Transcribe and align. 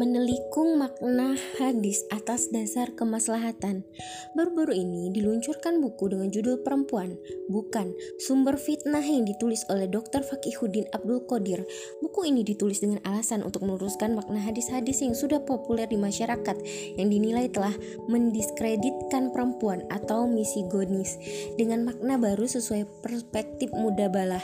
menelikung 0.00 0.80
makna 0.80 1.36
hadis 1.60 2.04
atas 2.08 2.48
dasar 2.48 2.92
kemaslahatan. 2.96 3.84
Baru-baru 4.32 4.72
ini 4.72 5.12
diluncurkan 5.12 5.84
buku 5.84 6.12
dengan 6.12 6.32
judul 6.32 6.64
Perempuan, 6.64 7.16
bukan 7.52 7.92
sumber 8.16 8.56
fitnah 8.56 9.04
yang 9.04 9.28
ditulis 9.28 9.64
oleh 9.68 9.88
Dr. 9.88 10.24
Fakihudin 10.24 10.88
Abdul 10.96 11.24
Qadir. 11.28 11.64
Buku 12.00 12.24
ini 12.24 12.40
ditulis 12.40 12.80
dengan 12.80 13.04
alasan 13.04 13.44
untuk 13.44 13.64
meluruskan 13.68 14.16
makna 14.16 14.40
hadis-hadis 14.40 15.04
yang 15.04 15.12
sudah 15.12 15.44
populer 15.44 15.84
di 15.84 16.00
masyarakat 16.00 16.56
yang 16.96 17.08
dinilai 17.12 17.52
telah 17.52 17.72
mendiskreditkan 18.08 19.28
perempuan 19.30 19.84
atau 19.92 20.24
misigonis 20.24 21.20
dengan 21.60 21.84
makna 21.84 22.16
baru 22.16 22.48
sesuai 22.48 23.04
perspektif 23.04 23.68
muda 23.76 24.08
balah 24.08 24.42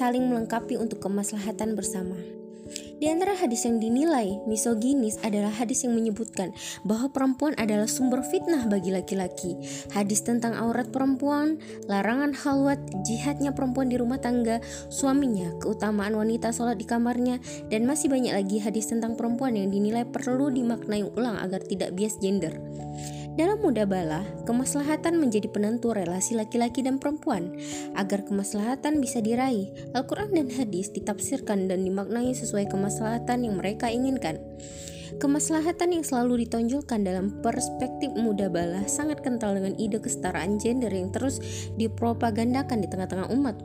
saling 0.00 0.28
melengkapi 0.28 0.80
untuk 0.80 1.04
kemaslahatan 1.04 1.76
bersama. 1.76 2.41
Di 2.98 3.06
antara 3.08 3.32
hadis 3.38 3.64
yang 3.64 3.80
dinilai 3.80 4.42
misoginis 4.44 5.16
adalah 5.22 5.54
hadis 5.54 5.86
yang 5.86 5.96
menyebutkan 5.96 6.52
bahwa 6.84 7.08
perempuan 7.08 7.56
adalah 7.56 7.88
sumber 7.88 8.20
fitnah 8.26 8.68
bagi 8.68 8.92
laki-laki. 8.92 9.56
Hadis 9.94 10.26
tentang 10.26 10.52
aurat 10.58 10.90
perempuan, 10.90 11.56
larangan 11.88 12.34
halwat, 12.36 12.80
jihadnya 13.06 13.54
perempuan 13.54 13.88
di 13.88 13.96
rumah 13.96 14.18
tangga, 14.20 14.60
suaminya, 14.92 15.54
keutamaan 15.62 16.18
wanita 16.18 16.52
sholat 16.52 16.76
di 16.76 16.84
kamarnya, 16.84 17.38
dan 17.72 17.88
masih 17.88 18.10
banyak 18.10 18.34
lagi 18.34 18.58
hadis 18.60 18.90
tentang 18.90 19.14
perempuan 19.14 19.54
yang 19.54 19.70
dinilai 19.70 20.04
perlu 20.04 20.50
dimaknai 20.52 21.06
ulang 21.16 21.38
agar 21.40 21.62
tidak 21.64 21.94
bias 21.96 22.18
gender. 22.20 22.52
Dalam 23.32 23.64
muda 23.64 23.88
bala, 23.88 24.28
kemaslahatan 24.44 25.16
menjadi 25.16 25.48
penentu 25.48 25.96
relasi 25.96 26.36
laki-laki 26.36 26.84
dan 26.84 27.00
perempuan. 27.00 27.56
Agar 27.96 28.28
kemaslahatan 28.28 29.00
bisa 29.00 29.24
diraih, 29.24 29.72
Al-Quran 29.96 30.36
dan 30.36 30.52
hadis 30.52 30.92
ditafsirkan 30.92 31.64
dan 31.64 31.80
dimaknai 31.80 32.36
sesuai 32.36 32.68
kemaslahatan 32.68 33.48
yang 33.48 33.56
mereka 33.56 33.88
inginkan. 33.88 34.36
Kemaslahatan 35.16 35.96
yang 35.96 36.04
selalu 36.04 36.44
ditonjolkan 36.44 37.08
dalam 37.08 37.40
perspektif 37.40 38.12
muda 38.12 38.52
bala 38.52 38.84
sangat 38.84 39.24
kental 39.24 39.56
dengan 39.56 39.80
ide 39.80 39.96
kesetaraan 39.96 40.60
gender 40.60 40.92
yang 40.92 41.08
terus 41.08 41.40
dipropagandakan 41.80 42.84
di 42.84 42.88
tengah-tengah 42.92 43.32
umat, 43.32 43.56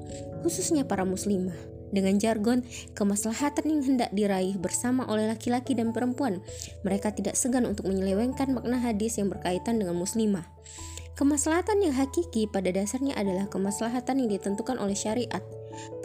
khususnya 0.47 0.87
para 0.87 1.03
muslimah 1.03 1.76
dengan 1.91 2.19
jargon 2.19 2.63
kemaslahatan 2.93 3.65
yang 3.67 3.81
hendak 3.83 4.09
diraih 4.11 4.55
bersama 4.59 5.07
oleh 5.07 5.29
laki-laki 5.29 5.73
dan 5.77 5.95
perempuan. 5.95 6.43
Mereka 6.83 7.15
tidak 7.15 7.39
segan 7.39 7.67
untuk 7.67 7.87
menyelewengkan 7.87 8.51
makna 8.51 8.79
hadis 8.79 9.19
yang 9.19 9.31
berkaitan 9.31 9.79
dengan 9.79 9.95
muslimah. 9.95 10.47
Kemaslahatan 11.17 11.81
yang 11.81 11.97
hakiki 11.97 12.45
pada 12.45 12.69
dasarnya 12.69 13.17
adalah 13.17 13.49
kemaslahatan 13.49 14.21
yang 14.21 14.29
ditentukan 14.37 14.77
oleh 14.77 14.93
syariat. 14.93 15.41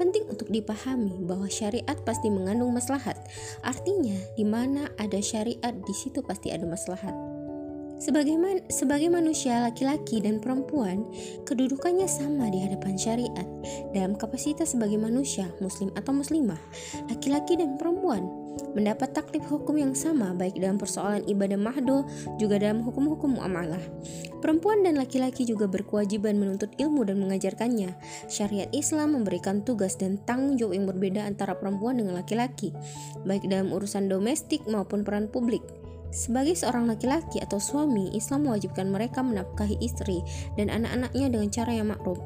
Penting 0.00 0.24
untuk 0.28 0.48
dipahami 0.48 1.20
bahwa 1.28 1.52
syariat 1.52 1.96
pasti 2.08 2.32
mengandung 2.32 2.72
maslahat. 2.72 3.20
Artinya, 3.60 4.16
di 4.36 4.44
mana 4.48 4.88
ada 4.96 5.20
syariat, 5.20 5.72
di 5.72 5.92
situ 5.92 6.24
pasti 6.24 6.48
ada 6.48 6.64
maslahat. 6.64 7.31
Sebagai, 8.02 8.34
man, 8.34 8.58
sebagai 8.66 9.06
manusia 9.14 9.62
laki-laki 9.62 10.18
dan 10.18 10.42
perempuan, 10.42 11.06
kedudukannya 11.46 12.10
sama 12.10 12.50
di 12.50 12.58
hadapan 12.58 12.98
syariat 12.98 13.46
dalam 13.94 14.18
kapasitas 14.18 14.74
sebagai 14.74 14.98
manusia, 14.98 15.46
muslim 15.62 15.94
atau 15.94 16.10
muslimah, 16.10 16.58
laki-laki 17.06 17.54
dan 17.54 17.78
perempuan 17.78 18.26
mendapat 18.72 19.12
taklif 19.12 19.44
hukum 19.48 19.78
yang 19.78 19.92
sama 19.92 20.32
baik 20.32 20.56
dalam 20.56 20.80
persoalan 20.80 21.24
ibadah 21.28 21.60
mahdo 21.60 22.04
juga 22.40 22.58
dalam 22.58 22.82
hukum-hukum 22.84 23.38
muamalah. 23.38 23.80
Perempuan 24.40 24.82
dan 24.82 24.98
laki-laki 24.98 25.46
juga 25.46 25.70
berkewajiban 25.70 26.34
menuntut 26.34 26.72
ilmu 26.80 27.06
dan 27.06 27.22
mengajarkannya. 27.22 27.94
Syariat 28.26 28.68
Islam 28.74 29.14
memberikan 29.14 29.62
tugas 29.62 29.94
dan 29.94 30.18
tanggung 30.26 30.58
jawab 30.58 30.74
yang 30.74 30.86
berbeda 30.88 31.22
antara 31.22 31.54
perempuan 31.54 32.00
dengan 32.00 32.18
laki-laki, 32.18 32.74
baik 33.22 33.46
dalam 33.46 33.70
urusan 33.70 34.10
domestik 34.10 34.66
maupun 34.66 35.06
peran 35.06 35.30
publik. 35.30 35.62
Sebagai 36.12 36.52
seorang 36.52 36.84
laki-laki 36.84 37.40
atau 37.40 37.56
suami, 37.56 38.12
Islam 38.12 38.44
mewajibkan 38.44 38.92
mereka 38.92 39.24
menafkahi 39.24 39.80
istri 39.80 40.20
dan 40.60 40.68
anak-anaknya 40.68 41.32
dengan 41.32 41.48
cara 41.48 41.72
yang 41.72 41.88
makruf. 41.88 42.20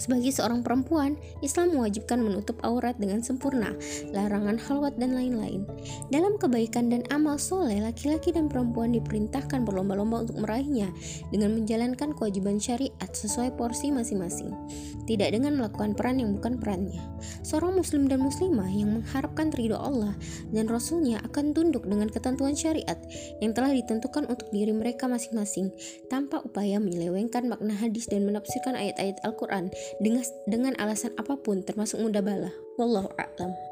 Sebagai 0.00 0.32
seorang 0.32 0.64
perempuan, 0.64 1.20
Islam 1.44 1.76
mewajibkan 1.76 2.18
menutup 2.18 2.56
aurat 2.64 2.96
dengan 2.96 3.20
sempurna, 3.20 3.76
larangan 4.10 4.56
halwat 4.56 4.96
dan 4.96 5.12
lain-lain. 5.12 5.68
Dalam 6.08 6.40
kebaikan 6.40 6.88
dan 6.88 7.04
amal 7.12 7.36
soleh, 7.36 7.78
laki-laki 7.78 8.32
dan 8.32 8.48
perempuan 8.48 8.96
diperintahkan 8.96 9.62
berlomba-lomba 9.62 10.24
untuk 10.26 10.42
meraihnya 10.42 10.90
dengan 11.28 11.54
menjalankan 11.54 12.16
kewajiban 12.16 12.56
syariat 12.56 13.10
sesuai 13.12 13.54
porsi 13.54 13.92
masing-masing, 13.92 14.50
tidak 15.04 15.34
dengan 15.36 15.60
melakukan 15.60 15.92
peran 15.92 16.18
yang 16.18 16.34
bukan 16.34 16.56
perannya. 16.56 17.02
Seorang 17.44 17.78
muslim 17.78 18.08
dan 18.08 18.24
muslimah 18.24 18.70
yang 18.72 19.02
mengharapkan 19.02 19.52
ridho 19.54 19.78
Allah 19.78 20.16
dan 20.50 20.66
Rasulnya 20.66 21.22
akan 21.26 21.54
tunduk 21.54 21.86
dengan 21.86 22.08
ketentuan 22.10 22.56
syariat 22.56 22.98
yang 23.38 23.52
telah 23.54 23.70
ditentukan 23.70 24.26
untuk 24.26 24.48
diri 24.50 24.74
mereka 24.74 25.06
masing-masing 25.06 25.70
tanpa 26.10 26.42
upaya 26.42 26.82
menyelewengkan 26.82 27.46
makna 27.46 27.74
hadis 27.76 28.08
dan 28.10 28.26
menafsirkan 28.26 28.74
ayat-ayat 28.74 29.18
Al-Quran 29.22 29.70
dengan 29.98 30.24
dengan 30.44 30.74
alasan 30.78 31.14
apa 31.16 31.38
pun 31.38 31.62
termasuk 31.64 31.98
mudah 32.00 32.22
bala. 32.24 32.50
Wallahu 32.76 33.10
a'lam. 33.18 33.71